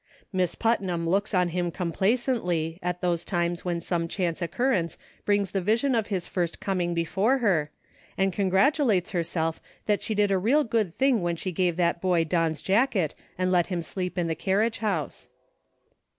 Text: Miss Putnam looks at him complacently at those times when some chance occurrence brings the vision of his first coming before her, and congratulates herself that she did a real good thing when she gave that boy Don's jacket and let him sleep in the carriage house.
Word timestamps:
Miss 0.33 0.55
Putnam 0.55 1.07
looks 1.07 1.31
at 1.31 1.49
him 1.49 1.69
complacently 1.69 2.79
at 2.81 3.01
those 3.01 3.23
times 3.23 3.63
when 3.63 3.79
some 3.79 4.07
chance 4.07 4.41
occurrence 4.41 4.97
brings 5.25 5.51
the 5.51 5.61
vision 5.61 5.93
of 5.93 6.07
his 6.07 6.27
first 6.27 6.59
coming 6.59 6.95
before 6.95 7.37
her, 7.37 7.69
and 8.17 8.33
congratulates 8.33 9.11
herself 9.11 9.61
that 9.85 10.01
she 10.01 10.15
did 10.15 10.31
a 10.31 10.39
real 10.39 10.63
good 10.63 10.97
thing 10.97 11.21
when 11.21 11.35
she 11.35 11.51
gave 11.51 11.75
that 11.77 12.01
boy 12.01 12.23
Don's 12.23 12.63
jacket 12.63 13.13
and 13.37 13.51
let 13.51 13.67
him 13.67 13.83
sleep 13.83 14.17
in 14.17 14.25
the 14.25 14.33
carriage 14.33 14.79
house. 14.79 15.27